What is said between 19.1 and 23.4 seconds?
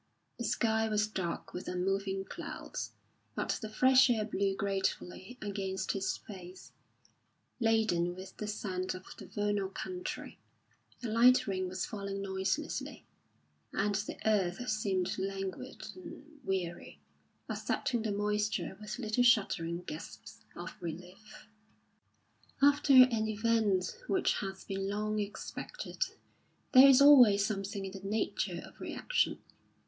shuddering gasps of relief. After an